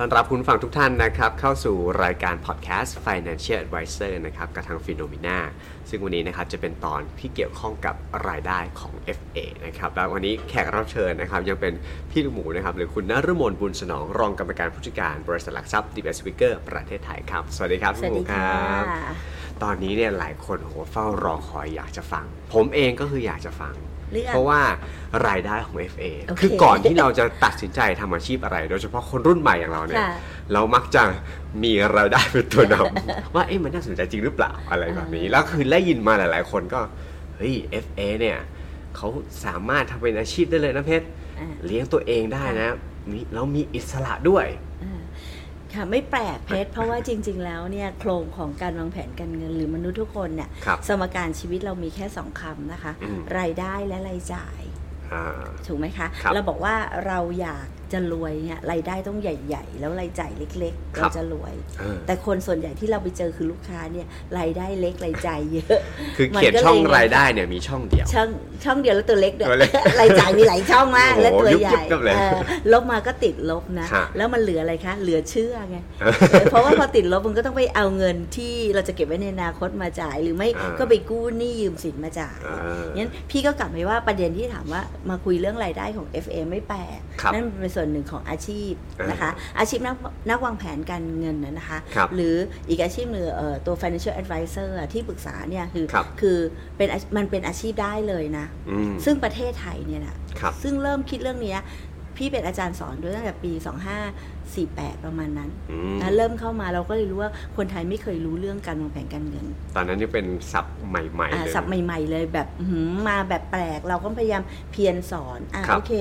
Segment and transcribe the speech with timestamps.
[0.00, 5.38] ต้อนรับคุณฟังทุกท่านนะครับเข้าสู่รายการพอดแคสต์ Financial Advisor นะครับกับทาง p h e n o m e n a
[5.88, 7.94] ซึ่งวันนี้นะครับจะเป็นตอนที่เกี่ยวข้องกับ
[8.28, 11.74] รายได้ของ FA นะครับแล้ววันนี้แขกรับเชิญนะครับยังเป็น
[12.10, 18.84] พี่ลูกหมูนะครับหรือคุณนฤมลบุญสนองรองกรรมการผู้จัดการบริษัทหลักทรัพย์ดีเอสวิกเกอร์ประเทศไทยครับ สวัสดีครับสพี่วัสหมูดีคค่ะรับ
[19.62, 22.24] ตอนนี้เนี่ยหลายคนโหเฝ้ารอคอยอยากจะฟัง
[22.54, 23.74] ผมเองก็คืออยากจะฟัง
[24.12, 24.60] เรื่องเพราะว่า
[25.28, 30.12] รายได้ของ FA โอเคคือก่อนที่เราจะตัดสินใจทำอาชีพอะไร โดยเฉพาะคนรุ่นใหม่อย่างเราเนี่ย ค่ะ
[30.52, 31.02] เรามักจะ
[31.62, 36.80] มีรายได้เป็นตัวนำ ว่าเอ๊ะมันน่าสนใจจริงหรือเปล่าอะไรแบบนี้ แล้วคือได้ยินมาหลาย ๆ คนก็
[37.36, 38.38] เฮ้ย FA เนี่ย
[38.96, 39.08] เขา
[39.44, 41.06] สามารถทำเป็นอาชีพได้เลยนะเพชร
[41.38, 42.68] อ่า เลี้ยงตัวเองได้นะ
[43.10, 44.46] มีแล้วมีอิสระด้วย
[44.84, 44.97] อ่า
[45.74, 54.60] ค่ะไม่แปลกเพชรเพราะว่าจริง ๆ แล้วเนี่ยโครงของการวางแผนการเงินหรือมนุษย์ทุกคนเนี่ยครับสมการชีวิตเรามีแค่สองคำนะคะอืมรายได้และรายจ่าย
[55.12, 56.74] อ่าถูกไหมคะครับเราบอกว่า
[57.06, 64.06] เราอยาก จะรวยเนี่ยรายได้ต้องใหญ่ ๆ แล้วรายจ่ายเล็กๆครัเราบจะรวยเออแต่คนส่วนใหญ่ที่เราไปเจอคือลูกค้าเนี่ย
[64.38, 65.78] รายได้เล็กรายจ่ายเยอะ
[66.16, 68.28] คือมันเขียนก็เลยช่องรายได้เนี่ยมีช่องเดียว ช่อง
[68.64, 72.38] ช่องเดียวแล้วตัวเล็กด้วยตัวเล็กรายจ่ายมีหลายช่องมากโอ้โหและตัวใหญ่ยุบๆเลยเออ
[72.72, 75.78] ลบมาก็ติดลบนะฮะแล้วมันเหลืออะไรคะ เหลือเชื่อไง
[76.50, 89.94] เพราะว่าพอติดลบมันก็ต้องไปเอาเงินที่เราจะเก็บไว้ในอนาคตมาจ่ายหรือไม่อ่าก็ไปกู้หนี้ยืมสินมาจ่ายอ่างั้นพี่ก็กลับไปว่าประเด็นที่ถามว่ามาคุยเรื่องรายได้ของ FA ไม่แปลกครับนั่นเป็นส่วนหนึ่งของอาชีพอ่านนะคะ อาชีพนัก
[90.30, 92.34] นักวางแผนการเงินนะนะคะครับหรือ
[92.68, 96.38] อีกอาชีพหนึ่งเอ่อตัว financial advisor อะที่ปรึกษาเนี่ยคือครับคือ
[96.76, 101.60] เป็นอามันเป็นอาชีพได้เลยนะอืมซึ่งประเทศไทยเนี่ยนะครับซึ่งเริ่มคิดเรื่องเนี้ย
[102.16, 103.52] พี่เป็นอาจารย์สอนด้วยตั้งแต่ปี
[104.56, 109.46] 2548 ประมาณนั้นอืมนะเริ่มเข้ามาเราก็เลยรู้ว่าคนไทยไม่เคยรู้เรื่องการวางแผนการเงิน
[109.76, 115.92] ตอนนั้นนี่เป็นศัพท์ใหม่ๆอ่าเลยศัพท์ใหม่ ๆ เลยแบบอื้อหือมาแบบแปลกเราก็พยายามเพียรสอนอะครับโอเค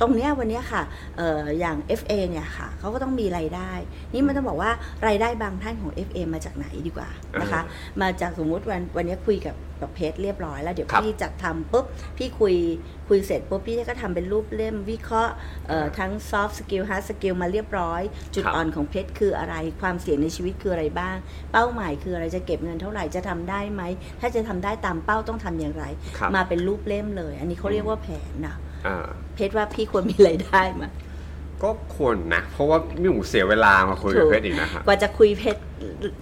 [0.00, 0.82] ตรงเนี้ยวันเนี้ยค่ะ
[1.16, 3.72] เอ่ออย่าง FA เนี่ยค่ะเขาก็ต้องมีรายได้
[4.12, 4.70] นี่มันต้องบอกว่า
[5.08, 7.08] รายได้บางท่านของ FA มาจากไหนดีกว่า
[7.40, 7.62] นะคะ
[8.02, 11.84] มาจากสมมุติวันวันเนี้ยคุยกับ กับเพจเรียบร้อยแล้วเดี๋ยวครับพี่จัดทำปุ๊บ
[12.18, 12.54] พี่คุย
[13.08, 15.32] คุยเสร็จปุ๊บพี่ก็ทำเป็นรูปเล่มวิเคราะห์
[15.68, 18.02] เอ่อทั้ง soft skill hard skill มาเรียบร้อย
[18.34, 21.16] จุดครับอ่อนของเพชรคืออะไรความเสี่ยงในชีวิตคืออะไรบ้าง
[21.52, 23.82] เป้าหมายคืออะไรจะเก็บเงินเท่าไหร่จะทำได้ไหม
[24.20, 25.84] ถ้าจะทำได้ตามเป้าต้องทำอย่างไร
[26.18, 28.54] ครับมาเป็นรูปเล่มเลย อันนี้เขาเรียกว่าแผนนะ
[28.86, 30.88] อ่าเพชรว่าพี่ควรมีรายได้มา
[31.62, 35.60] ก็ควรนะ เพราะว่าพี่หมูเสียเวลามาคุยกับถูกเพชรอีกนะครับกว่าจะคุยเพชร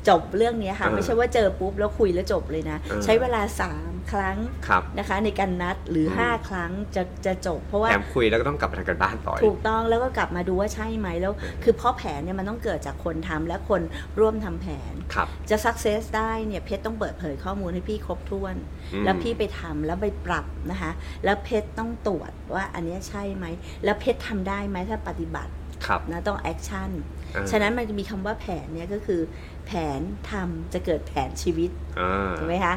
[0.08, 4.36] จบเรื่องเนี้ยค่ะเออไม่ใช่ว่าเจอปุ๊บแล้วคุยแล้วจบเลยนะเออใช้เวลาสาม ครั้ง
[4.68, 11.32] ครับนะคะ ในการนัดหรืออมห้าครั้งจะจะจบ เพราะว่าแถมคุยแล้วก็ต้องกลับไปทำกันบ้านต่ออีถูกกต้องแล้วก็กลับมาดูว่าใช่ไหมแล้ว
[11.62, 13.82] คือเพราะแผนเนี่ยมันต้องเกิดจากคนทำและคน
[14.20, 18.54] ร่วมทำแผนครับจะ success ได้เนี่ยเพชรต้องเปิดเผยข้อมูลให้พี่ครบถ้วน
[18.92, 20.90] อืมแล้วพี่ไปทำแล้วไปปรับนะคะ
[21.24, 23.46] แล้วเพชรต้องตรวจว่าอันเนี้ยใช่ไหม
[23.84, 25.52] แล้วเพชรทำได้ไหมถ้าปฏิบัติ
[25.86, 26.90] ครับนะต้อง action
[27.34, 29.20] อ่าฉะนั้นมันจะมีคำว่าแผนเนี่ยก็คือ
[29.66, 31.70] แผนทำจะเกิดแผนชีวิต
[32.00, 32.74] อ่าถูกไหมคะ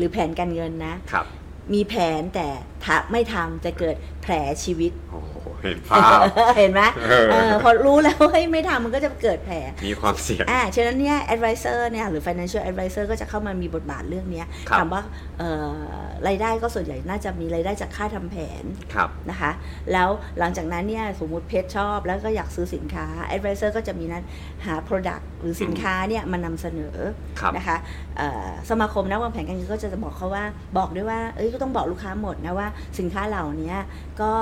[0.00, 1.26] หรือแผนการเงินนะครับ
[1.72, 2.48] มีแผนแต่
[2.84, 4.32] ถ้าไม่ทำจะเกิดแผล
[4.64, 5.32] ชีวิตโอ้โห
[5.62, 6.18] เห็นภาพ
[6.58, 9.56] เห็นไหมเออเออพอรู้แล้วว่าเฮ้ยไม่ทำมันก็จะเกิดแผล
[9.86, 15.02] มีความเสี่ยงอ่าฉะนั้นเนี่ย advisor เนี่ยหรือ financial advisor ก็จะเข้ามามีบทบาทเรื่องเนี้ยครับถามว่า
[15.38, 19.50] เอ่อรายได้ก็ส่วนใหญ่น่าจะมีรายได้จากค่าทำแผนครับนะคะ
[19.92, 24.24] แล้วหลังจากนั้นเนี่ยสมมุติเพจชอบแล้วก็อยากซื้อสินค้า advisor ก็จะมีนั้น
[24.66, 26.96] หา product หรือสินค้าเนี่ยมานำเสนอ
[27.40, 27.76] ครับนะคะ
[28.18, 30.44] เอ่อสมาคมนักวางแผนการเงินก็จะบอกเขาว่า
[30.78, 33.74] บอกด้วยว่าเอ้ยก็ต้องบอกลูกค้าหมดนะว่าสินค้าเหล่านี้
[34.20, 34.32] ก็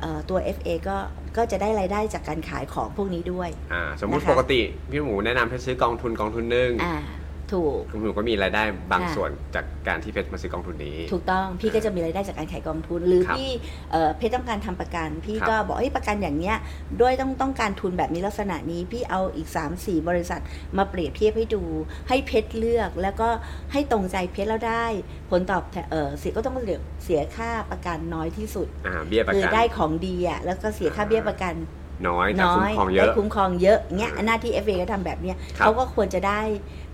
[0.00, 0.96] เอ่อตัว FA ก็
[1.36, 6.96] ก็จะได้รายได้จากการขายของพวกนี้ด้วย อ่า สมมุตินะคะ ปกติพี่หมูแนะนำให้ซื้อกองทุนกองทุนหนึ่ง อ่า
[7.54, 13.50] ถูกพี่หมูก็มีรายได้บางค่ะส่วนจากการที่เพชรมาซื้อกองทุนนี้ ถูกต้องพี่ก็จะมีรายได้จากการขายกองทุน หรือครับพี่
[13.90, 16.56] เอ่อเพชรต้องการทำประกัน พี่ครับก็บอกเฮ้ยประกันอย่างเนี้ย
[17.00, 20.40] ด้วยต้องต้องการทุนแบบนี้ลักษณะนี้พี่เอาอีก 3 4 บริษัท
[20.76, 21.62] มาเปรียบเทียบให้ดู
[22.08, 23.28] ให้เพชรเลือกแล้วก็
[23.72, 24.86] ให้ตรงใจเพชรแล้วได้
[25.30, 31.54] ผลตอบแทนเออเสียก็ต้องเสียเสียค่าประกันน้อยที่สุดอ่าเบี้ยประคือกันได้ของดีอะแล้วก็เสียค่าเบี้ยประกัน
[32.08, 36.40] น้อยแต่น้อคุ้มยครองเยได้อะคุ้มครองเยอะเงี้ยหน้าที่ FA ก็ทำแบบเนี้ยครับเขาก็ควรจะได้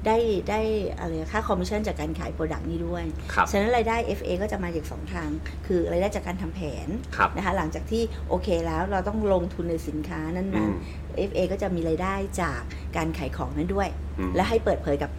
[0.07, 0.19] ได้
[0.51, 0.61] ได้
[0.99, 3.05] อะไรค่าคอมมิชชั่นจากการขาย product นี้ด้วย
[3.35, 5.29] ครับฉะนั้นรายได้ FA ก็จะมาจากสองทาง
[5.67, 12.61] คือรายได้จากการทำแผนครับนะคะหลังจากที่โอเคแล้วเราต้องลงทุนในสินค้านั้อืนมๆ FA ก็จะมีรายได้จาก
[12.97, 15.11] การขายของนั้นด้วยอืมและให้เปิดเผยกับ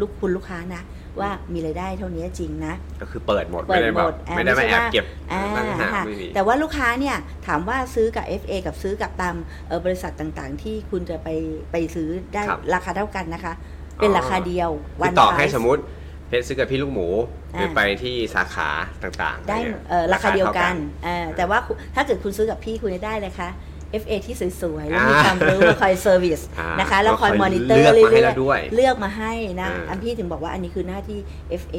[0.00, 0.82] ลูกคุณลูกค้านะ
[1.20, 7.16] ว่ามีรายได้เท่านี้จริงนะ ก็คือเปิดหมดเปิไม่ดได้หแบมบดไม่ได้มาแอบเก็บอ่าตั้งหาค่ะไม่มีแต่ว่าลูกค้าเนี่ย
[7.46, 9.34] ถามว่าซื้อกับ FA กับซื้อกับตาม
[9.66, 11.28] เอ่อบริษัทต่างๆ ที่คุณจะไป
[11.72, 13.52] ไปซื้อได้ครับราคาเท่ากันนะคะ
[13.96, 14.70] เป็นอ๋อราคาเดียว
[15.00, 15.82] คือต่อให้ price สมมติ
[16.28, 17.08] เพชรซื้อกับพี่ลูกหมู
[17.52, 18.68] หรืออ่าไปที่สาขา
[19.02, 23.48] ต่างๆ ได้นี่ยเอ่อราคาเดียวกันท่เอ่อแต่ว่าคุณถ้าเกิดคุณซื้อกับพี่คุณจะได้เลยคะ
[24.02, 31.18] FA ที่สวยๆ แล้วมีความรู้มาคอย service อ่านะคะแล้วคอยก็คอยมอนิเตอร์เลือกมาให้เรื่อเรายด้วยๆเลือกมาให้นะอ่าอันพี่ถึงบอกว่าอันนี้คือหน้าที่
[31.62, 31.76] FA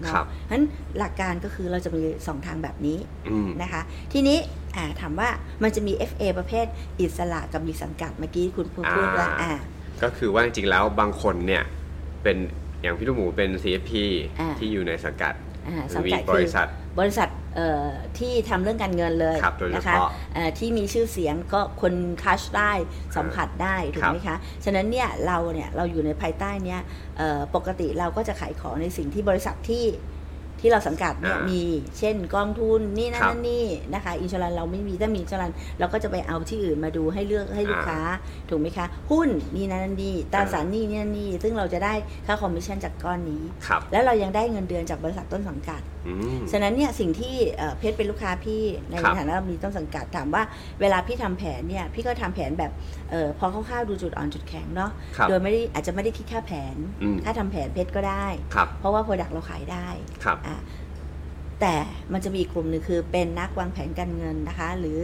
[0.00, 0.64] เนาะครับฉะนั้น
[0.98, 2.98] หลักการก็คือเราจะมีสองทางแบบนี้
[3.30, 3.82] อืมนะคะ
[4.12, 4.38] ทีนี้
[4.76, 5.28] อ่าถามว่า
[5.62, 6.66] มันจะมี FA ประเภท
[7.00, 9.60] อิสระกับมีสังกัดเมื่อกี้คุณพูดพูดว่าอ่าอ่า
[10.02, 11.62] ก็คือว่าจริงๆแล้วบางคนเนี่ย
[12.22, 12.36] เป็น
[12.82, 13.92] อย่างพี่ลูกหมูเป็น CFP
[14.40, 15.34] อ่าที่อยู่ในสังกัด
[15.68, 16.68] อ่าหรืสัองมีกัดบคือริษัท
[17.00, 17.47] บริษัทเอ่อ
[18.18, 22.72] ที่ทำเรื่องการเงินเลยครับโดยเฉนะคะพาะเอ่อที่มีชื่อเสียงก็คนทัชได้
[23.16, 26.80] สัมผัสได้ถูกไหมคะ ฉะนั้นเนี่ยเราเนี่ยเราอยู่ในภายใต้เนี้ย
[27.18, 29.84] เอ่อปกติเราก็จะขายของในสิ่งที่บริษัทที่
[30.60, 31.64] ที่เราสังกัดเนี่ยอ่ามีมี
[31.98, 38.00] เช่นกองทุนนี่นั่นครับนั่นนี่นะคะอินชลันเราไม่มีถ้ามีอินชลันเราก็จะไปเอาที่อื่นมาดูให้เลือกให้ลูกค้า
[38.48, 41.94] ถูกไหมคะ หุ้นนี่นั่นนั่นนี่ตราสารหนี้นี่นั่นนี่ซึ่งเราจะได้
[42.26, 50.42] ค่าคอมมิชชั่นจากก้อนนี้ครับแล้วเรายังได้เงินเดือนจากบริษัทต้นสังกัดอืมฉะนั้นเนี่ยสิ่งที่เอ่อเพชรเป็นลูกค้าพี่ในครับฐานะมีต้นสังกัดถามว่า
[50.80, 52.72] เวลาพี่ทำแผนเนี่ยพี่ก็ทำแผนแบบ
[53.10, 59.88] เออพอคร่าวๆดูจุดอ่อนจุดแข็งเนาะครับโดยไม่ได้อาจจะไม่ได้คิดค่าแผนอืมค่าทำแผนเพชรก็ได้ครับเพราะว่า product เราขายได้
[60.24, 60.60] ครับอะ
[61.60, 61.74] แต่
[62.12, 65.00] มันจะมีอีกกลุ่มหนึ่งคือเป็นนักวางแผนการเงินนะคะ หรือ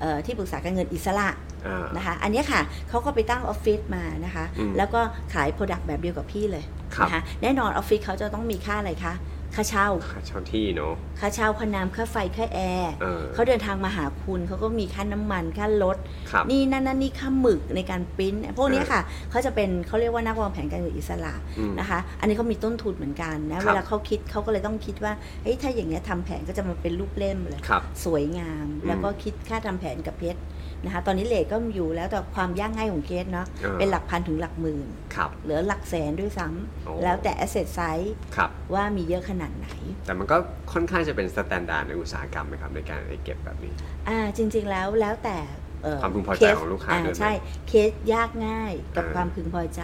[0.00, 1.28] เออที่ปรึกษาการเงินอิสระ
[1.66, 5.00] อ่านะคะ อันเนี้ยค่ะเขาก็ไปตั้งออฟฟิศมานะคะอืมแล้วก็
[5.34, 6.64] ขาย product แบบเดียวกับพี่เลย
[6.94, 9.14] ครับนะคะแน่นอนออฟฟิศเขาจะต้องมีค่าอะไรคะ
[9.58, 15.96] ค่าเช่า ค่าเช่าที่เนาะ ค่าเช่าค่าน้ำค่าไฟค่าแอร์เออ เขาเดินทางมาหาคุณเขาก็มีค่าน้ำมันค่ารถ
[16.30, 19.00] ครับ นี่นั่นนั่นนี่ค่าหมึกในการปริ้นพวกเนี้ยเออค่ะ
[19.30, 25.12] เขาจะเป็นเขาเรียกว่านักวางแผนการเงินอิสระอืม นะคะ อันนี้เขามีต้นทุนเหมือนกันนะครับเวลาเขาคิดเขาก็เลยต้องคิดว่า
[25.42, 30.40] เฮ้ยถ้าอย่างเงี้ยทำแผนก็จะมาเป็นรูปเล่มเลย ครับ สวยงามอืมแล้วก็คิดค่าทำแผนกับเพชร
[30.84, 36.46] นะคะตอนนี้ rate ก็อยู่แล้วแต่ความยากง่ายของเคสเนาะออเป็นหลักพันถึงหลักหมื่นครับเหลือหลักแสนด้วยซ้ำ
[36.84, 39.68] โอ้แล้วแต่ asset size ครับว่ามีเยอะขนาดไหน
[40.06, 40.36] แต่มันก็
[40.72, 43.72] ค่อนข้างจะเป็น standard ในอุตสาหกรรมไหมครับในการเก็บแบบนี้
[44.08, 45.67] อ่าจริง ๆแล้วแล้วแต่เอ่อ
[46.02, 47.32] ความพึงพอใจเคสของลูกค้าด้วยไหมใช่
[47.68, 49.82] เคสยากง่ายกับอ่าความพึงพอใจ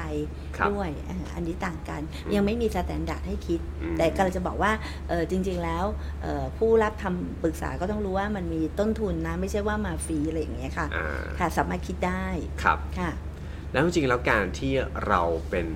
[0.56, 4.72] ครับด้วยอ่าอันนี้ต่างกันอืมยังไม่มี standard ให้คิดอืมแต่กำลังจะบอกว่า
[5.08, 5.84] เออจริง ๆ แล้ว
[6.22, 11.06] เอ่อผู้รับทำปรึกษาก็ต้องรู้ว่ามันมีต้นทุนนะ ไม่ใช่ว่ามาฟรีอะไรอย่างเงี้ยค่ะอ่า
[11.38, 12.26] ค่ะสามารถคิดได้
[12.62, 13.10] ครับค่ะ
[13.72, 14.72] แล้วจริงๆแล้วการที่
[15.08, 15.66] เราเป็น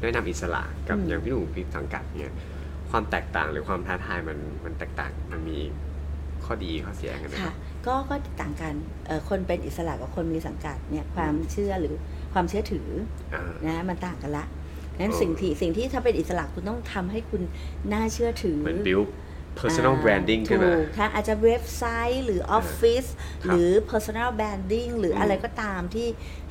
[0.00, 2.34] แนะนำอิสระกับอืมอย่างพี่หนุ่มพี่สังกัดเนี่ย
[2.90, 5.58] ความแตกต่างหรือความท้าทายมันมันแตกต่างมันมี
[6.44, 7.54] ข้อดีข้อเสียกันไหมคค่ะรับ
[7.86, 8.74] ก็ก็ต่างกัน
[9.06, 11.94] เอ่อคนเป็นอิสระกับคนมีสังกัดเนี่ยความเชื่อหรือ
[12.32, 12.88] ความเชื่อถือ
[13.34, 14.44] อ่านะมันต่างกันละ
[15.00, 17.42] นั้นเออสิ่งที่สิ่งที่ถ้าเป็นอิสระคุณต้องทำให้คุณ
[17.92, 19.06] น่าเชื่อถือเหมือน build
[19.60, 23.04] personal อ่า branding ใช่ไหมถูกค่ะอาจจะเว็บไซต์ หรือออฟฟิศ
[23.42, 26.08] ครับหรือ personal branding หรือมอะไรก็ตามที่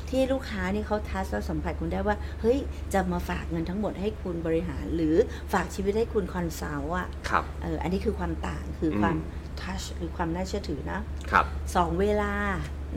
[0.09, 2.57] ที่ลูกค้านี่เขา touch แล้วสัมผัสคุณได้ว่า เฮ้ย
[2.93, 5.15] จะมาฝากเงินทั้งหมดให้คุณบริหาร หรือ
[5.53, 9.17] ฝากชีวิตให้คุณ consult อะครับเอออันนี้คือความต่างคืออมความ
[9.63, 10.99] touch หรือความน่าเชื่อถือนะ
[11.31, 11.45] ครับ
[11.75, 12.33] สองเวลา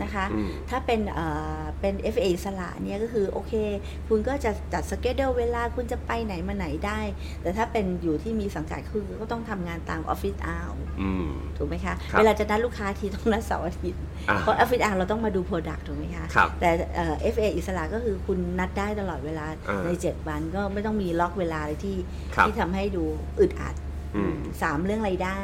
[0.03, 1.27] นะคะอืมถ้าเป็นเอ่
[1.61, 3.53] อเป็น FA อิสระเนี่ยก็คือโอเค
[4.09, 7.01] คุณก็จะจัด schedule เวลาคุณจะไปไหนมาไหนได้
[7.43, 10.69] แต่ถ้าเป็นอยู่ที่มีสังกัดคือก็ต้องทำงานตามออฟฟิศอ r
[11.01, 21.97] อืมถูกไหมคะครับเวลาจะนัดลูกค้าทีต้องนัดเสาร์อาทิตย์อ่าเพราะออฟฟิศอ r เราต้องมาดู product ถูกไหมคะครับแต่เอ่อ FA อิสระก็คือคุณนัดได้ตลอดเวลาอ่าใน 7 วันก็ไม่ต้องมีล็อกเวลาเลยที่
[22.35, 23.05] ครับที่ทำให้ดู
[23.41, 23.85] อึดอัดอืม
[24.63, 25.43] สามเรื่องรายได้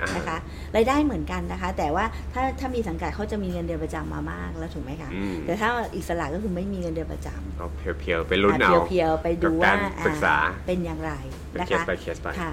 [0.00, 0.38] อ่านะคะ
[0.76, 11.12] รายได้เหมือนกันนะคะ แต่ว่าถ้าถ้ามีสังกัดเขาจะมีเงินเดือนประจำมามากแล้วถูกไหมคะอืมแต่ถ้าอิสระก็คือไม่มีเงินเดือนประจำเอาเพียวๆไปลุ้นเอาเพียวๆไปดูกับว่าการปรึกษาอ่าเป็นอย่างไร
[11.50, 12.52] เป็นนะเคสคะไปเคสไปค่ะ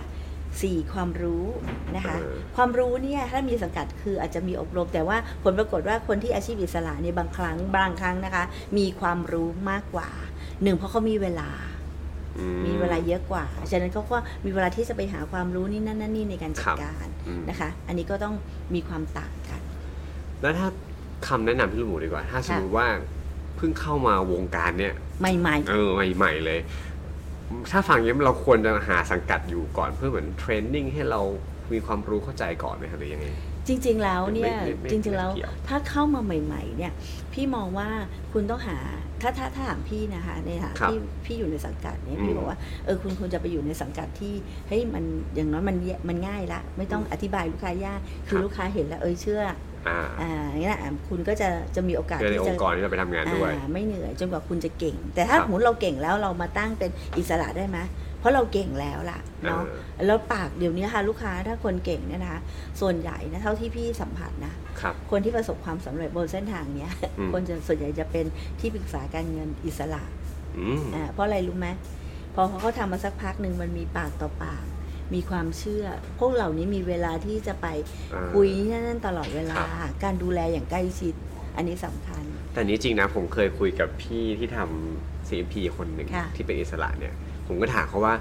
[0.61, 1.45] สี่ความรู้
[1.95, 8.43] นะคะเออความรู้เนี่ยถ้ามีสังกัดคืออาจจะมีอบรม แต่ว่าผลปรากฏว่าคนที่อาชีพอิสระเนี่ยบางครั้งบางครั้งนะคะ
[8.77, 10.09] มีความรู้มากกว่า
[10.63, 11.49] หนึ่งเพราะเขามีเวลา
[11.80, 11.80] อื
[12.65, 18.35] มีเวลาเยอะกว่า ฉะนั้นเขาก็มีเวลาที่จะไปหาความรู้นี่นั่นนั่นนี่ในการจัครัดบการอืมนะคะ อันนี้ก็ต้อง
[18.75, 19.61] มีความต่างกัน
[20.41, 20.67] แล้วถ้า
[21.27, 22.87] คำแนะนำพี่ลูกหมูดีกว่า ถ้าสมมติว่า
[23.57, 26.59] เพิ่งเข้ามาวงการเนี่ย ใหม่เออใหม่ๆเลย
[27.71, 31.21] ถ้าฟังอย่างนี้เราควรจะหาสังกัดอยู่ก่อนเพื่อเหมือนเทรนนิ่งให้เรา
[31.73, 36.93] มีความรู้เข้าใจก่อนไหมครับหรือยังไงๆ จริง ๆ แล้วเนี่ยไม่ไม่ไม่จริง ๆ แล้วไม่เกี่ยวถ้าเข้ามาใหม่ ๆ เนี่ย
[37.33, 37.89] พี่มองว่า
[38.33, 38.77] คุณต้องหา
[39.21, 44.33] ถ้าถ้าถ้าถามพี่นะคะในฐานะครับพี่พี่อยู่ในสังกัดเนี่ยอืมพี่บอกว่าเออคุณควรจะไปอยู่ในสังกัดที่
[44.67, 45.03] เฮ้ยมัน
[45.35, 45.77] อย่างน้อยมัน
[46.09, 49.41] มันง่ายละ ไม่ต้องอธิบายลูกค้ายากคือครับลูกค้าเห็นแล้วเออเชื่อ
[49.87, 57.79] อ่าอ่าอย่างนี้ยอะคุณก็จะจะมีโอกาสเพื่อในที่อจะงค์กรที่เราไปทำงานด้วยอ่าไม่เหนื่อยจนกว่าคุณจะเก่ง แต่ถ้าครับสมมติเราเก่งแล้วเรามาตั้งเป็นอิสระได้ไหม
[58.19, 62.41] เพราะเราเก่งแล้วล่ะเนาะเออแล้วปากเดี๋ยวนี้ค่ะลูกค้าถ้าคนเก่งเนี่ยนะคะ
[62.81, 68.25] ส่วนใหญ่นะเท่าที่พี่สัมผัสนะครับคนที่ประสบความสำเร็จบนเส้นทางเนี้ยอืมคนจะส่วนใหญ่จะเป็น
[68.59, 70.03] ที่ปรึกษาการเงินอิสระ
[70.59, 71.67] อืมอ่าเพราะอะไรรู้ไหม
[72.35, 74.63] พอเขาทำมาสักพักหนึ่งมันมีปากต่อปาก
[75.13, 75.85] มีความเชื่อ
[76.19, 77.67] พวกเหล่านี้มีเวลาที่จะไป
[78.13, 81.13] อ่าคุยนั่นนตลอดเวลาครับการดูแลอย่างใกล้ชิด
[81.55, 87.13] อันนี้สำคัญ แต่นี้จริงนะผมเคยคุยกับพี่ที่ทำ CMP คนหนึ่งค่ะที่เป็นอิสระเนี่ย
[87.47, 88.13] ผมก็ถามเขาว่า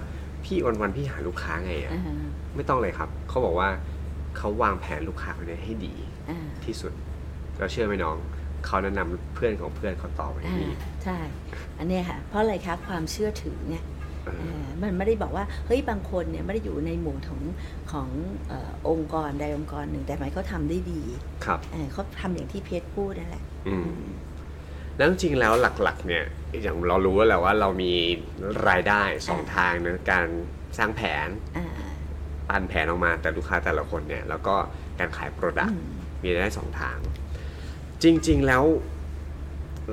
[0.45, 2.03] พี่วันวันๆพี่หาลูกค้าไงอะอ่า
[2.57, 3.69] ไม่ต้องเลยครับ เขาบอกว่า
[4.37, 5.95] เขาวางแผนลูกค้าคนนี้ให้ดี
[6.31, 6.93] อ่าที่สุด
[7.59, 8.17] เราเชื่อไหมน้อง
[8.67, 10.69] เขาแนะนำเพื่อนของเพื่อนเขาต่อไปอ่าดี
[11.05, 11.19] ใช่
[11.79, 14.00] อันเนี้ยค่ะ เพราะอะไรคะความเชื่อถือไงเออเออ
[14.83, 17.41] มันไม่ได้บอกว่าเฮ้ยบางคนเนี่ยไม่ได้อยู่ในหมู่ของ
[17.93, 18.09] ของ
[18.49, 21.03] เออองค์กรใดองค์กรหนึ่ง แต่หมายเขาทำได้ดี
[21.45, 23.93] ครับเออเขาทำอย่างที่เพชรพูดนั่นแหละอืม
[24.97, 26.25] แล้วจริงๆแล้วหลักๆ เนี่ย
[26.63, 27.93] อย่างเรารู้แล้วแหละว่าเรามี
[28.69, 30.27] รายได้สองทางนะการ
[30.79, 31.67] สร้างแผนอ่า
[32.49, 34.55] ปั้นแผนออกมาแต่ลูกค้าแต่ละคนเนี่ย แล้วก็
[34.99, 35.91] การขายโปรดักอืต์ม
[36.23, 36.99] มีรายได้สองทาง
[38.03, 38.65] จริง ๆ แล้ว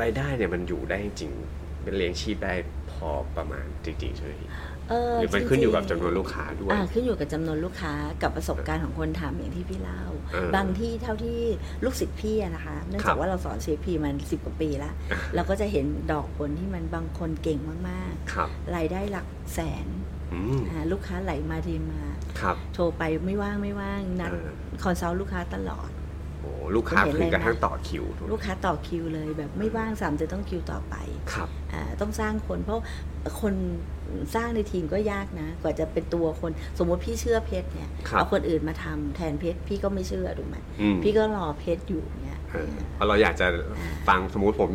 [0.01, 2.53] รายได้เนี่ยมันอยู่ได้จริงๆเป็นเลี้ยงชีพได้
[2.97, 4.49] พอประมาณจริงๆใช่ไหมพี่
[4.89, 10.01] เออหรือมันจงๆขึ้นอยู่กับจำนวนลูกค้าด้วย อ่าขึ้นอยู่กับจำนวนลูกค้ากับประสบการณ์ของคนทำอย่างที่พี่เล่า
[10.33, 11.39] เออบางที่เท่าที่
[11.83, 14.93] ลูกศิษย์พี่อะนะคะเนื่องครัจากบว่าเราสอน CP มันสิบกว่าปีแล้ว
[15.35, 19.87] เราก็จะเห็นดอกผลที่มันบางคนเก่งมากครับๆรายได้หลักแสน
[20.33, 22.01] อืมอ่าลูกค้าไหลมาเทมา
[22.39, 24.49] ครับ โทรไปไม่ว่างไม่ว่างนัดเออ
[24.83, 25.96] คอนซัลท์ลูกค้าตลอดโอ้
[26.75, 30.95] ลูกค้าคุณเห็นถึงกระทั่งเลยนะต่อคิวถูกไหมลูกค้าต่อคิวเลยแบบไม่ว่างสามจะต้องคิวต่อไป
[31.33, 32.81] ครับอ่าต้องสร้างคนเพราะ
[33.41, 33.53] คน
[34.35, 43.47] สร้างในทีมก็ยากนะ กว่าจะเป็นตัวคนสมมติพี่เชื่อเพชรเนี่ยครับเอาคนอื่นมาทำแทนเพชรพี่ก็ไม่เชื่อถูกไหมอืมพี่ก็รอเพชรอยู่เนี่ยเออเพราะเราอยากจะ
[44.07, 44.71] ฟังสมมุติผม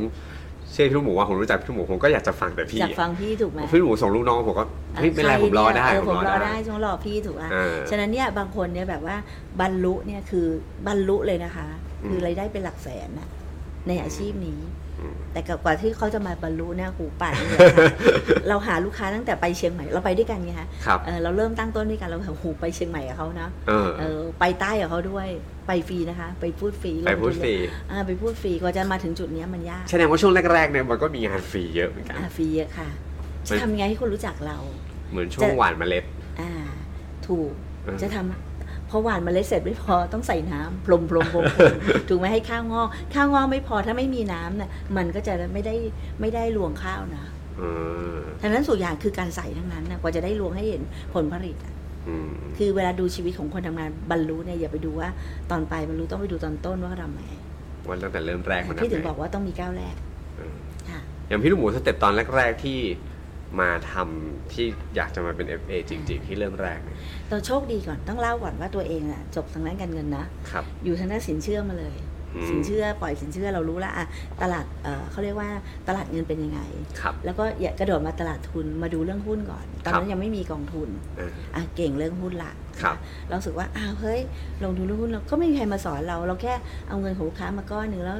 [0.73, 4.65] เชื่อพี่ลูกหมูว่าผมรู้จักพี่ลูกหมูผมก็อยากจะฟังแต่พี่อยากฟังพี่ถูกไหมพี่ลูกหมูส่งลูกน้องผมก็
[4.97, 9.17] เฮ้ยไม่เป็นไรผมรอได้เออผผมมรรออได้ได้ช่วงรอพี่ถูกอะเออฉะนั้นเนี่ยบางคนเนี่ยแบบว่า
[9.61, 10.47] บรรลุเนี่ยคือ
[10.87, 13.29] บรรลุเลยนะคะอืม คือรายได้เป็นหลักแสนนะ
[13.89, 14.61] ในอาชีพนี้
[15.01, 17.69] อืมแต่กว่าที่เขาจะมาบรรลุเนี่ยหูป่านเนี่ยค่ะ
[18.49, 25.29] เราหาลูกค้าตั้งแต่ไปเชียงใหม่เราไปด้วยกันไงคะครับเออเราเริ่มตั้งต้นด้วยกันเราแบบหูไปเชียงใหม่กับเขานะเออเออไปใต้กับเขาด้วย
[25.67, 27.55] ไปฟรีนะคะ ไปพูดฟรีไปพูดฟรี
[27.91, 32.89] อ่าไปพูดฟรีกว่าจะมาถึงจุดเนี้ยมันยากแสดงว่าช่วงแรกๆเนี่ยมันก็มีงานฟรีเยอะเหมือนกันอ่าฟรีเยอะค่ะ
[33.43, 34.59] มัจะนทำไงให้คนรู้จักเรา
[35.11, 36.05] เหมือนช่วงหวานเมล็ด
[36.41, 36.53] อ่า
[37.27, 37.51] ถูก
[37.85, 38.52] เออจะทำ
[38.93, 41.75] พอหวานเมาเล็ดเสร็จไม่พอต้องใส่น้ำพรมพรมพรมพรม
[42.09, 45.75] ถูกไหมให้ข้าวงอก ข้าวงอกไม่พอถ้าไม่มีน้ำน่ะมันก็จะไม่ได้
[46.21, 47.25] ไม่ได้รวงข้าวนะ
[47.59, 47.63] เอ
[48.15, 50.83] อฉะนั้นส่วนอย่างคือการใส่ทั้งนั้นนะกว่าจะได้รวงให้เห็น
[51.15, 51.75] ผลผลิตอะ
[52.09, 55.09] อืมคือเวลาดูชีวิตของคนทำงานบรรลุเนี่ยอย่าไปดูว่า
[55.51, 57.33] ตอนปลายบรรลุต้องไปดูตอนต้นว่าเขาทำไง
[57.89, 59.95] วันตั้งแต่เริ่มแรกมันพี่ถึงทำไบอกว่าต้องมีก้าวแรก
[60.37, 60.55] เออ
[60.91, 62.79] ค่ะอย่างพี่ลูกหมูสเต็ปตอนแรก ๆ ที่
[63.61, 64.67] มาทำที่
[64.97, 66.99] อยากจะมาเป็น FA จริง ๆ ที่เริ่มแรกเนี่ย
[67.31, 71.97] เราโชคดีก่อนต้องเล่าก่อนว่าตัวเองอะจบทางด้านการเงินนะครับอยู่ทางด้านสินเชื่อมาเลย
[72.35, 74.07] อืมสินเชื่อปล่อยสินเชื่อเรารู้แล้วอะ
[74.43, 75.49] ตลาดเอ่อเขาเรียกว่า
[75.89, 76.61] ตลาดเงินเป็นยังไง
[77.01, 82.97] ครับแล้วก็อย่ากระโดดมาตลาดทุนมาดูเรื่องหุ้นก่อน ตอนนั้นยังไม่มีกองทุนเอออะเก่งเรื่องหุ้นละครับ
[83.29, 84.21] เราสึกว่าอ้าวเฮ้ย
[84.65, 86.55] ลงทุนเรื่องหุ้นเราก็ไม่มีใครมาสอนเรา เราแค่
[86.89, 88.19] เอาเงินของลูกค้ามาก้อนหนึ่งแล้ว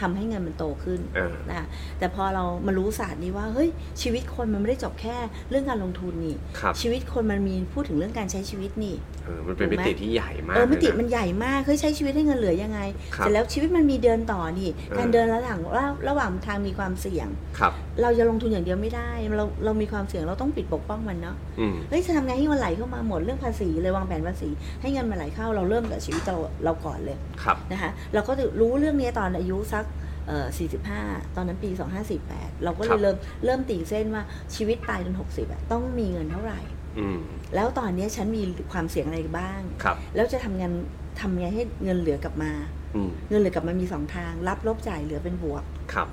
[0.00, 1.66] ทำให้เงินมันโตขึ้นเออนะคะ
[1.98, 3.68] แต่พอเรามารู้ศาสตร์นี้ว่าเฮ้ย
[4.02, 5.16] ชีวิตคนมันไม่ได้จบแค่
[5.50, 12.80] เรื่องการลงทุนนี่ครับชีวิตคนมันมีพูดถึงเรื่องการใช้ชีวิตนี่เออมันเป็นถูมิกไหมติที่ใหญ่มากเออมิติเลยะมันใหญ่มากเฮ้ยใช้ชีวิตให้เงินเหลือยังไง
[13.14, 17.72] ครับเสร็จแล้วชีวิตมันมีเดินต่อนี่เออการเดินระหว่างระระหว่างทางมีความเสี่ยงครับ
[18.02, 24.48] เราจะลงทุนอย่างเดียวไม่ได้ เราเรามีความเสี่ยงเราต้องปิดปกป้องมันเนาะอืมเฮ้ยจะทำไงให้มันไหลเข้ามาหมดเรื่องภาษีเลยวางแผนภาษี
[24.80, 29.85] ให้เงินมันไหลเข้าเราเริ่มกับชีวิตเราเราก่อนเลยครับนะคะเราก็จะรู้เรื่องนี้ตอนอายุสักเอ่อ
[30.34, 31.70] 45 ตอนนั้นปี
[32.16, 34.22] 2548 เราก็เลครัยบ เริ่มเริ่มตีเส้นว่า
[34.54, 36.60] ชีวิตตายจน 60อะต้องมีเงินเท่าไหร่
[36.98, 37.18] อืม
[37.54, 38.42] แล้วตอนนี้ฉันมี
[38.72, 40.72] ความเสี่ยงอะไรบ้าง ครับแล้วจะทำงาน
[41.20, 42.52] ทำไงให้เงินเหลือกลับมา
[42.94, 46.08] อืมเงินเหลือกลับมามีสองทาง รับลบจ่ายเหลือเป็นบวก ครับ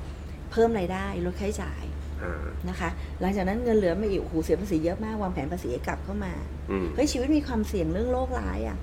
[0.51, 1.83] เพิ่มรายได้ลดค่าใช้จ่าย
[2.23, 2.89] อ่านะคะ
[3.21, 6.33] หลังจากนั้นเงินเหลือไม่อีกโอ้โหเสียภาษีเยอะมากวางแผนภาษีกลับเข้ามา
[6.71, 8.77] อืม เฮ้ยชีวิตมีความเสี่ยงเรื่องโรคร้ายอะ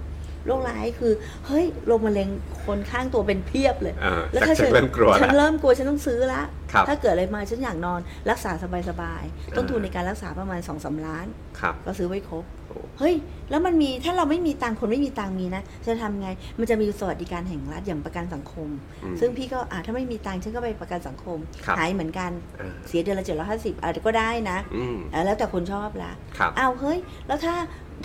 [0.47, 1.12] โรคร้ายคือ
[1.47, 2.28] เฮ้ยโรคมะเร็ง
[2.66, 6.42] คนข้างตัวเป็นเพียบเลยอ่าแล้วจากถ้าจากเริ่มกลัวฉันแล้วเริ่มกลัวฉันต้องซื้อละ
[6.73, 8.52] ครับถ้าเกิดอะไรมาฉันอยากนอนรักษา
[8.88, 11.26] สบายๆต้นทุนอ่าในการรักษาประมาณสองสาล้าน
[11.61, 13.14] ครับก็ซื้อไว้ครบโอ้เฮ้ย
[13.50, 16.28] แล้วมันมีถ้าเราไม่มีตังค์คนไม่มีตังค์มีนะจะทำไง
[16.59, 18.68] มันจะมีสวัสดิการแห่งรัฐอย่างประกันสังคม
[19.04, 22.30] อืมซึ่งพี่ก็อ่าถ้าไม่มีตังค์ฉันก็ไปประกันสังคมครับหายเหมือนกัน
[22.61, 27.54] อ่าเสียเดือนละเจ็ดร้อยห้าสิบอาจจะก็ได้นะอืมอ่าแล้วแต่คนชอบละครับอ้าวเฮ้ย แล้วถ้า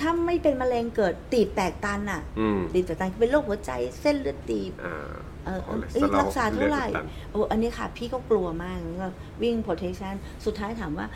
[0.01, 3.71] ถ้าไม่เป็นมะเร็งเกิดตีบแตกตันอะอืมตีบแตกตันคือเป็นโรคหัวใจ
[4.01, 5.13] เส้นเลือดตีบอ่า
[5.45, 9.09] เออคอเลสเอ้ยเตอรอลรักษาเท่าไหร่ลือดอุดตันโอ้อันนี้ค่ะ พี่ก็กลัวมากก็
[9.43, 11.07] วิ่ง protection สุดท้ายถามว่า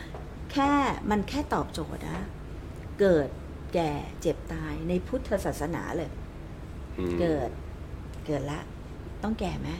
[0.52, 0.70] แค่
[1.10, 2.18] มันแค่ตอบโจทย์นะ
[3.00, 3.28] เกิด
[3.74, 6.10] แก่เจ็บตายในพุทธศาสนาเลย
[6.98, 7.50] อืมเกิด
[8.26, 8.60] เกิดละ
[9.22, 9.70] ต้องแก่ไหม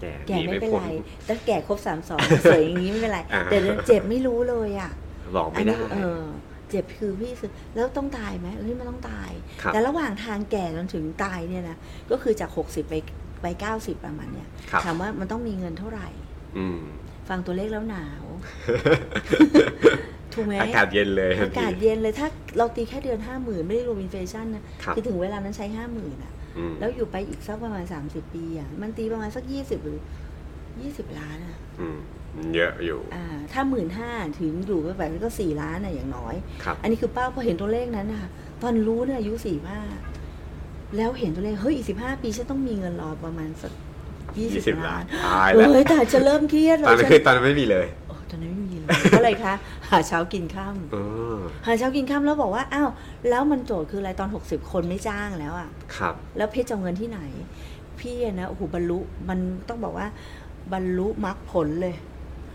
[0.00, 0.86] แก่แก่หไม่เป็นพ้ไร
[1.24, 4.90] แต่แก่ครบสามสองสวยอย่างนี้ไม่เป็นไรอ่าแต่เจ็บไม่รู้เลยอะ
[5.36, 6.02] บอกไม่ได้นนี้
[6.66, 9.30] เออเจ็บคือพี่คือแล้วต้องตายไหมเฮ้ยมันต้องตาย
[9.62, 11.76] ครับแต่ระหว่างทางแก่จนถึงตายเนี่ยนะ
[12.10, 12.94] ก็คือจากหกสิบไป
[13.42, 13.46] ไป
[13.76, 16.08] 90ประมาณเนี้ยครับถามว่ามันต้องมีเงินเท่าไหร่
[16.58, 16.80] อืม
[17.28, 18.24] ฟังตัวเลขแล้วหนาว
[20.34, 29.98] ถูกไหมอากาศเย็นเลยอากาศเย็นเลยถ้าเราตีแค่เดือนห้าหมื่นไม่ได้รวมอินเฟชันนะครับอถึงเวลานั้นใช้ห้าหมื่นอะอืมแล้วอยู่ไปอีกสักประมาณ30ปีอะมันตีประมาณสัก20หรือ
[30.58, 31.98] 20ล้านอะอืม
[32.54, 38.30] เยอะอยู่อ่าถ้าหมื่นห้าถึงอยู่ไปแบบนี้ก็4ล้านอะอย่างน้อยครับอันนี้คือเป้าพอเห็นตัวเลขนั้นนะคะ
[38.62, 39.80] ตอนรู้เนี่ยอายุสี่ห้า
[40.96, 43.72] แล้วเห็นตัวเลขเฮ้ยอีกสิบห้าปีฉันต้องมีเงินรอประมาณสัก
[44.38, 49.54] ยี่สิบ20ล้านตายแล้วเฮ้ยแต่จะเริ่มเครียดตอนแล้วนั้นฉันคือตอนนั้นไม่มีเลยโอ้ตอนนั้นไม่มีเลยเพราะอะไรคะ
[49.90, 50.96] หาเช้ากินข้ามเอ
[51.34, 52.90] อหาเช้ากินข้ามแล้วบอกว่าอ้าว
[53.28, 57.20] แล้วมันโจทย์คืออะไรตอนหกสิบคนไม่จ้างแล้วอะครับ แล้วเพชรจะเอาเงินที่ไหน
[58.00, 59.38] พี่อะนะโอ้โหบรรลุมัน
[59.68, 60.06] ต้องบอกว่า
[60.72, 61.94] บรรลุมรรคผลเลย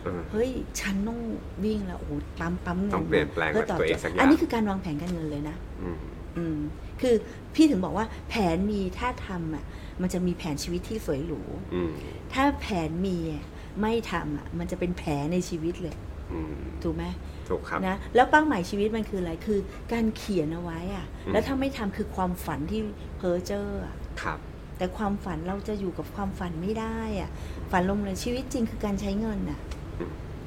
[0.04, 1.20] เออเฮ้ยฉันต้อง
[1.64, 5.98] วิ่งแล้วโอ้โหปั๊มปั๊มเงินต้องเปลี่ยนแปลงพื่ตบตัวเองโจทย์สักอย่างอันนี้คือการวางแผนการเงินเลยนะอืม
[6.38, 6.60] อืม
[7.02, 7.16] คือ
[7.56, 9.64] พี่ถึงบอกว่าแผนมีถ้าทำอะ
[10.02, 11.42] มันจะมีแผนชีวิตที่สวยหรู
[11.74, 11.92] อืม
[12.34, 13.46] ถ้าแผนมีอะ
[13.82, 15.96] ไม่ทำอะ มันจะเป็นแผลในชีวิตเลย
[16.34, 17.04] อืมถูกไหม
[17.50, 19.60] ถูกครับนะแล้วเป้าหมายชีวิตมันคืออะไรคือ
[19.94, 22.82] การเขียนเอาไว้อะอืมแล้วถ้าไม่ทำคือความฝันที่
[23.18, 24.40] เพ้อเจ้ออะครับ
[24.78, 27.30] แต่ความฝันเราจะอยู่กับความฝันไม่ได้อะ
[27.72, 29.60] ฝันลงเลยชีวิตจริงคือการใช้เงินอะ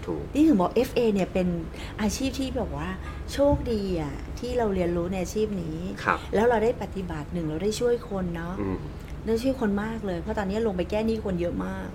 [0.06, 1.48] ถูกนี่ถึงบอก FA เนี่ยเป็น
[2.00, 2.88] อาชีพที่แบบว่า
[3.32, 8.78] โชคดีอะที่เราเรียนรู้ในอาชีพนี้ ครับ แล้วเราได้ปฏิบัติหนึ่งเราได้ช่วยคนเนาะอืม
[9.26, 11.88] ได้ช่วยคนมากเลย เพราะตอนนี้ลงไปแก้หนี้คนเยอะมาก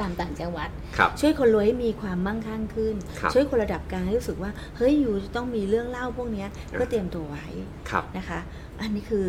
[0.00, 7.46] ตามต่างจังหวัด ครับ ช่วยคนรวยให้มีความมั่งคั่งขึ้น ครับช่วยคนระดับกลางให้รู้สึกว่า เฮ้ยอยู่จะต้องมีเรื่องเล่าพวกเนี้ยก็เตรียมตัวไว้
[7.90, 8.38] ครับ นะคะ
[8.80, 9.26] อันนี้คือ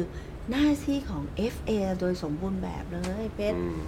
[0.49, 1.23] หน้าที่ของ
[1.53, 3.79] FA โดยสมบูรณ์แบบเลยเพชร อืม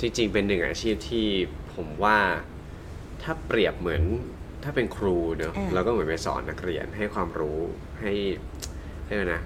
[0.00, 1.26] จริงๆ เป็นหนึ่งอาชีพที่
[1.74, 2.16] ผมว่า
[3.26, 4.02] ถ้าเปรียบเหมือน
[4.64, 7.58] ถ้าเป็นครูเนอะอ่า เราก็เหมือนไปสอนนักเรียนให้ความรู้
[8.00, 8.12] ให้
[9.06, 9.42] ให้นะ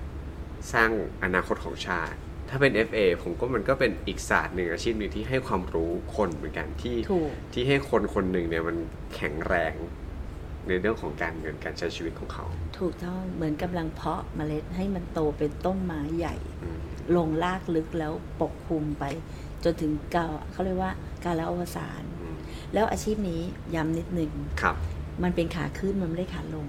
[0.72, 0.90] สร้าง
[1.24, 2.16] อนาคตของชาติ
[2.48, 8.76] ถ้าเป็น FA ผมก็มันก็เป็นอีกศาสตร์หนึ่งอาชีพหนึ่งที่ให้ความรู้คนเหมือนกันที่ ถูก ที่ให้คนคนหนึ่งเนี่ยมัน
[9.14, 9.74] แข็งแรง
[10.68, 12.44] ในเรื่องของการเงินการใช้ชีวิตของเขา
[12.78, 16.78] ถูกต้องเหมือนกำลังเพาะเมล็ดให้มันโตเป็นต้นไม้ใหญ่ อืม
[17.16, 18.12] ลงรากลึกแล้ว
[18.42, 19.04] ปกคลุมไป
[19.64, 20.92] จนถึงกาเขาเรียกว่า
[21.24, 22.19] การละอวสานอืม
[22.74, 23.40] แล้วอาชีพนี้
[23.74, 24.30] ย้ำนิดหนึ่ง
[24.62, 24.76] ครับ
[25.22, 26.66] มันเป็นขาขึ้นมันไม่ได้ขาลง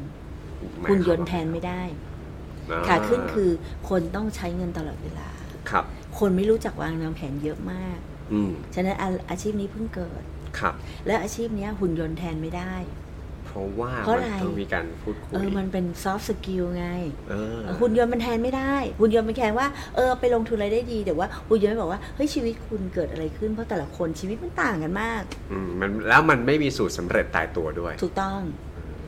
[0.79, 1.81] หมาคุณวยความนต์แทนไม่ได้
[2.71, 3.49] อ่ขาขึ้นคือ
[3.89, 5.29] คนต้องใช้เงินตลอดเวลา
[5.69, 5.83] ครับ
[6.19, 7.99] คนไม่รู้จักวางแนวแผนเยอะมาก
[8.33, 10.23] อืมฉะนั้นอาอาชีพนี้เพิ่งเกิด
[10.59, 10.73] ครับ
[11.07, 12.73] และอาชีพเนี้ยหุ่นยนต์แทนไม่ได้
[13.51, 16.87] เพราะว่าเพราะมันอะไร ต้องมีการพูดคุเอย อมันเป็น soft skill ไง
[17.29, 28.41] เออ หุ่นยนต์มันแทนไม่ได้ หุ่นยนต์มันแทนว่าเออไปลงทุนอะไรได้ดีแต่ว่าหุ่นยนต์ไม่บอกว่าเฮ้ยชีวิตคุณเกิดอะไรขึ้นเพราะแต่ละคนชีวิตมันต่างกันมาก อืมมันแล้วมันไม่มีสูตรสำเร็จตายตัวด้วย ถูกต้อง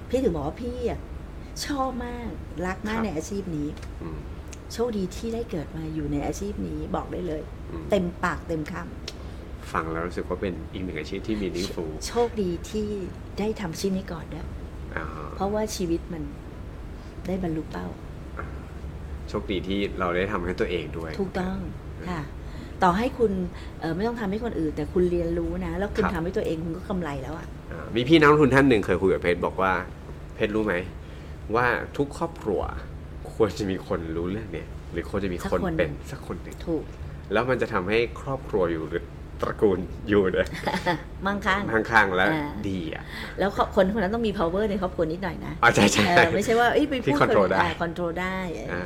[0.10, 1.00] พี่ถึงบอกว่าพี่อะ
[1.66, 2.30] ชอบมาก
[2.66, 3.68] รักมากครับ ในอาชีพนี้
[4.04, 4.18] อืม
[4.74, 8.74] โชคดีที่ได้เกิดมาอยู่ในอาชีพนี้บอกได้เลย อืมเต็มปากเต็มค
[9.72, 12.88] ฟังแล้วรู้สึกว่าเป็นอีกหนึ่งอาชีพที่มีนิ่งฟูำโชคดีที่
[13.40, 14.48] ได้ทำชิ้นนี้ก่อนด้วย
[14.96, 16.24] อ่าเพราะว่าชีวิตมัน
[17.28, 17.88] ได้บรรลุเป้า
[19.30, 21.58] โชคดีที่เราได้ทำให้ตัวเองด้วย ถูกต้อง
[22.10, 22.22] ค่ะ
[22.84, 23.32] ต่อให้คุณ
[23.80, 29.74] เอ่อไม่ต้องทำให้คนอื่น แต่คุณเรียนรู้นะ แล้วคุณครับทำให้ตัวเองคุณก็กำไรแล้วอะอ่ามีพี่นักลงทุนท่านหนึ่งเคยคุยกับเพชรบอกว่า
[30.36, 30.76] เพชรรู้ไหม
[31.56, 31.66] ว่า
[31.98, 32.62] ทุกครอบครัว
[33.34, 36.84] ควรจะมีคนรู้เรื่องเนี้ยหรือควรจะมีคนเป็นสักคนหนึ่งถูก
[37.34, 39.04] แล้วมันจะทำให้ครอบครัวอยู่หรือ
[39.44, 39.80] ตระกูล
[40.10, 40.48] อยู่เนี่ย
[41.26, 43.04] มั่งคั่งข้างๆแล้วอ่าดีอะ
[43.40, 48.84] แล้วคนคนนั้นต้องมี power ในครอบครัวนิดหน่อยนะอ๋อใช่ใช่เออไม่ใช่ว่าเอ้ยไปที่พูด control ได้ control ได้เอออ่า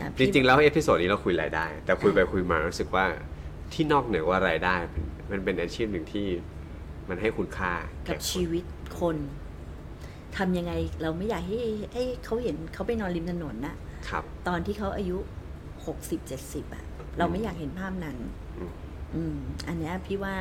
[0.00, 3.04] อะจพี่จริงๆ แล้ว episode นี้เราคุยรายได้ แต่คุยไปคุยมารู้สึกว่า
[3.72, 6.26] ที่นอกเหนือว่ารายได้ มันมันเป็นอาชีพหนึ่งที่
[7.08, 7.72] มันให้คุณค่า
[8.08, 8.64] กัแก่บคุณชีวิต
[9.00, 9.16] คน
[10.36, 11.60] ทำยังไงเราไม่อยากให้
[11.94, 13.76] ให้เขาเห็นเขาไปนอนริมถนนน่ะ
[14.08, 15.18] ครับ ตอนที่เขาอายุ
[15.86, 16.84] หกสิบเจ็ดสิบอะ
[17.18, 18.16] เราไม่อยากเห็นภาพนั้น
[19.14, 19.36] อืมอืม
[19.68, 20.34] อันเนี้ยพี่ว่า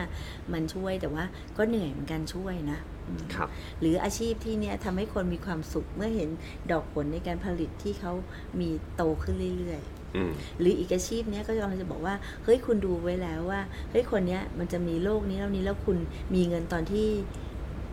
[0.54, 1.24] มันช่วยแต่ว่า
[1.58, 3.48] ก็เหนื่อยเหมือนกันช่วยนะอืมครับ
[3.80, 6.30] หรืออาชีพที่เนี้ยทำให้คนมีความสุขเมื่อเห็น
[6.72, 8.14] ดอกผลในการผลิตที่เขา
[8.60, 15.98] มีโตขึ้นเรื่อยๆอืมหรืออีกอาชีพเนี้ยก็กำลังจะบอกว่าเฮ้ยคุณดูไว้แล้วว่าเฮ้ยคนเนี้ยมันจะมีโรคนี้แล้วนี้แล้วคุณ
[16.36, 17.08] มีเงินตอนที่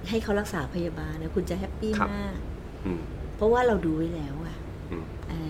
[0.09, 2.35] ให้เขารักษาพยาบาลนะคุณจะ happy ครับมาก
[2.87, 3.01] อืม
[3.37, 4.57] เพราะว่าเราดูไว้แล้วอะ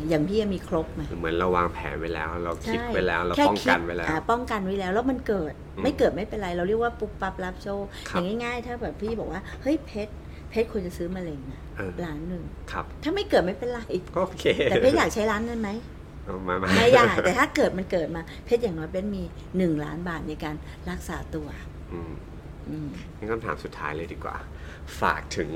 [0.06, 10.12] อืมอ่าอย่างพี่มีครบไหมเหมือนเราวางแผนไว้แล้ว เราคิดใช่ไว้แล้ว เราแค่ป้องกันคิดไว้แล้วอ่าป้องกันไว้แล้ว แล้วมันเกิดอืมไม่เกิดไม่เป็นไร เราเรียกว่าปุ๊บปั๊บรับโชคคอรับย่างง่ายๆ ถ้าแบบพี่บอกว่าเฮ้ยเพชร
[10.50, 12.42] เพชรควรจะซื้อมะเร็งนะเออล้านหนึ่ง
[12.72, 13.80] ครับถ้าไม่เกิดไม่เป็นไร
[14.14, 15.70] ก็โอเค แต่เพชรอยากใช้ล้านนั้นไหม
[16.24, 19.22] เอามามาไม่อยากแต่ถ้าเกิดมันเกิดมาเพชรอย่างน้อยเป็นมี
[19.58, 20.56] หนึ่งล้านบาทในการ
[20.90, 21.46] รักษาตัว
[21.92, 22.12] อืม
[22.68, 22.88] อืม
[23.18, 24.36] งั้นคำถามสุดท้ายเลยดีกว่า
[25.00, 25.50] ฝากถึง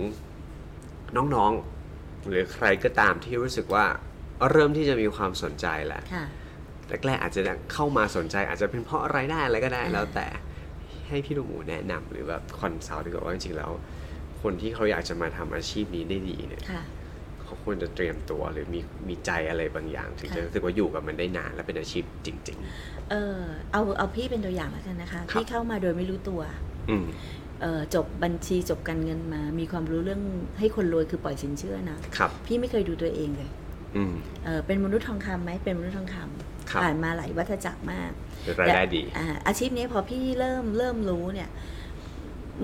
[1.17, 3.85] น้องๆ หรือใครก็ตามที่รู้สึกว่า
[4.51, 6.25] เริ่มที่จะมีความสนใจแล้วค่ะ
[7.07, 10.27] แรกๆอาจจะเข้ามาสนใจ อาจจะเป็นเพราะรายได้อะไรก็ได้อ่าแล้วแต่
[11.09, 13.71] ให้พี่ลูกหมูแนะนำหรือแบบ consult ดีกว่าว่าจริงๆแล้ว
[14.43, 16.83] คนที่เขาอยากจะมาทำอาชีพนี้ได้ดีเนี่ยค่ะ
[17.43, 22.59] เขาควรจะเตรียมตัวหรือมีมีใจอะไรบางอย่าง ถึงจะค่ะรู้สึกว่าอยู่กับมันได้นานและเป็นอาชีพจริง
[23.11, 23.41] เออ
[23.73, 27.07] เอาเอาพี่เป็นตัวอย่างแล้วกันนะคะครับพี่เข้ามาโดยไม่รู้ตัวๆอืม
[27.61, 30.23] เอ่อจบบัญชีจบการเงินมา มีความรู้เรื่อง
[30.59, 33.70] ให้คนรวยคือปล่อยสินเชื่อนะครับพี่ไม่เคยดูตัวเองเลยอืม
[34.45, 38.11] เออเป็นมนุษย์ทองคำไหมเป็นมนุษย์ทองคครับำผ่านมาหลายวัฏจักรมาก
[38.61, 41.49] รายได้ดีอ่าอาชีพนี้พอพี่เริ่มเริ่มรู้เนี่ย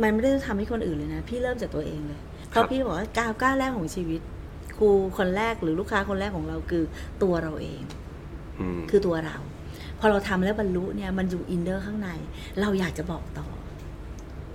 [0.03, 4.21] มันไม่ได้ทำให้คนอื่นเลยนะ พี่เริ่มจากตัวเองเลยเพราะพี่บอกว่าก้าวก้าวแรกของชีวิต
[4.79, 6.85] ครูคนแรกหรือลูกค้าคนแรกของเราคือ
[7.23, 7.81] ตัวเราเอง
[8.61, 9.37] อืมคือตัวเรา
[10.01, 12.09] พอเราทำแล้วบรรลุเนี่ยมันอยู่ inner ข้างใน
[12.61, 13.47] เราอยากจะบอกต่อ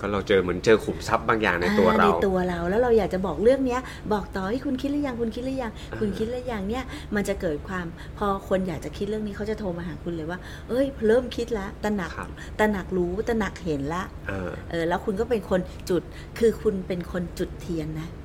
[0.01, 3.81] ก็เราเจอเหมือนเจอขุมทรัพย์บางอย่างในตัวอ่เราในตัวเราแล้วเราอยากจะบอกเรื่องเนี้ย
[4.13, 6.83] บอกต่อให้คุณคิดหรือยังคุณคิดหรือยังคุณคิดหรือยังเนี่ย
[7.15, 7.85] มันจะเกิดความ
[8.17, 16.03] พอคนอยากจะคิดเรื่องนี้เขาจะโทรมาหาคุณเลยว่า เอ้ย เริ่มคิดแล้วตระหนักครับตระหนักรู้ตระหนักเห็นละเออเออแล้วคุณก็เป็นคนจุด
[16.39, 18.20] คือคุณเป็นคนจุดเทียนนะอืม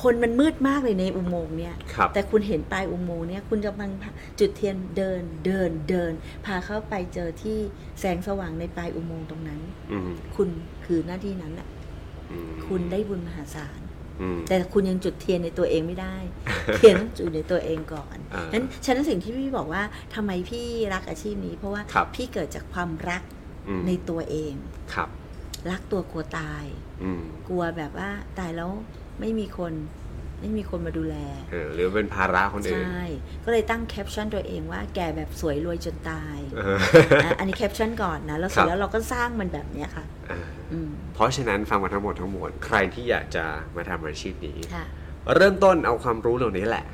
[0.00, 3.92] คนมันมืดมากเลยในอุโมงค์เนี่ยครับแต่คุณเห็นปลายอุโมงค์เนี่ยคุณจะกำลัง
[4.40, 6.12] จุดเทียนเดินเดินเดิน
[6.46, 7.58] พาเข้าไปเจอที่
[8.00, 9.60] แสงสว่างในปลายอุโมงค์ตรงนั้น
[9.92, 10.48] อืมคุณ
[10.84, 11.68] คือหน้าที่นั้นแหละ
[12.30, 13.80] อืมคุณได้บุญมหาศาล
[14.20, 16.16] อืมแต่คุณยังจุดเทียนในตัวเองไม่ได้
[16.76, 19.82] เทียนต้องจุดในตัวเองก่อนอ่านั้นฉะนั้นสิ่งที่พี่บอกว่า
[20.14, 23.22] ทำไมพี่รักอาชีพนี้ เพราะว่าครับพี่เกิดจากความรัก
[23.68, 24.54] อืมในตัวเอง
[24.94, 25.08] ครับ
[25.70, 26.64] รักตัวกลัวตาย
[27.02, 28.70] อืมกลัวแบบว่าตายแล้ว
[29.20, 29.74] ไม่มีคน
[30.40, 31.16] ไม่มีคนมาดูแล
[31.52, 33.04] เออหรือเป็นภาระคนอื่นใช่
[33.44, 36.78] ก็เลยตั้งแคปชั่นตัวเองว่าแกแบบสวยรวยจนตายเออ
[37.24, 40.40] อะอันนี้แคปชั่นก่อนนะ แล้วเสร็ครัจบแล้วเราก็สร้างมันแบบเนี้ยค่ะอ่า
[40.72, 43.44] อืมเพราะฉะนั้นฟังมาทั้งหมดทั้งมวลใครที่อยากจะ
[43.76, 44.84] มาทำอาชีพนี้ค่ะ
[45.36, 46.86] เริ่มต้นเอาความรู้เหล่านี้แหละ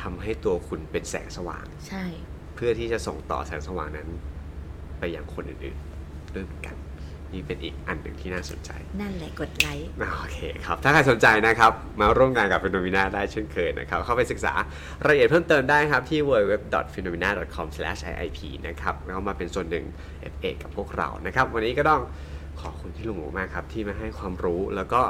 [0.00, 2.04] ทำให้ตัวคุณเป็นแสงสว่าง ใช่
[2.54, 4.08] เพื่อที่จะส่งต่อแสงสว่างนั้น
[4.98, 6.76] ไปยังคนอื่นๆด้วยเหมือนกัน
[7.32, 9.88] นี่เป็นอีกอันหนึ่งที่น่าสนใจ นั่นแหละกดไลค์
[10.20, 14.52] โอเคครับ ถ้าใครสนใจนะครับ มาร่วมงานกับ Phenomena ได้เช่นเคยนะครับ เข้าไปศึกษา
[15.04, 18.38] รายละเอียดเพิ่มเติมได้ครับ ที่ www.phenomena.com/iip
[18.68, 19.84] นะครับ แล้วก็มาเป็นส่วนหนึ่ง
[20.32, 22.02] FA กับพวกเรานะครับ วันนี้ก็ต้อง
[22.60, 25.02] ขอบคุณพี่ลุงหมูมากครับ ที่มาให้ความรู้แล้วก็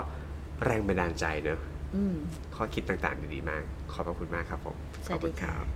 [0.65, 1.59] แรงบันดาลใจเนอะ
[1.97, 2.17] อืม
[2.55, 5.67] ข้อคิดต่างๆดีๆมาก ขอบพระคุณมากครับผมสวัสดีขอบณค่ะรับ